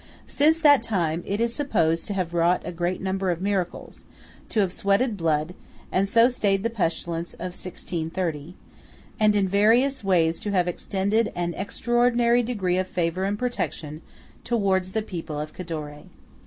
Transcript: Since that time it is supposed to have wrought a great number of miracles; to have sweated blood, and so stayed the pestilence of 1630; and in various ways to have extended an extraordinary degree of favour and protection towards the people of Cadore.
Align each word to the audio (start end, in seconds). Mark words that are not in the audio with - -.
Since 0.25 0.59
that 0.61 0.81
time 0.81 1.21
it 1.27 1.39
is 1.39 1.53
supposed 1.53 2.07
to 2.07 2.15
have 2.15 2.33
wrought 2.33 2.63
a 2.65 2.71
great 2.71 3.01
number 3.01 3.29
of 3.29 3.39
miracles; 3.39 4.03
to 4.49 4.59
have 4.61 4.73
sweated 4.73 5.15
blood, 5.15 5.53
and 5.91 6.09
so 6.09 6.27
stayed 6.27 6.63
the 6.63 6.71
pestilence 6.71 7.35
of 7.35 7.53
1630; 7.55 8.55
and 9.19 9.35
in 9.35 9.47
various 9.47 10.03
ways 10.03 10.39
to 10.39 10.49
have 10.49 10.67
extended 10.67 11.31
an 11.35 11.53
extraordinary 11.53 12.41
degree 12.41 12.79
of 12.79 12.87
favour 12.87 13.25
and 13.25 13.37
protection 13.37 14.01
towards 14.43 14.93
the 14.93 15.03
people 15.03 15.39
of 15.39 15.53
Cadore. 15.53 16.05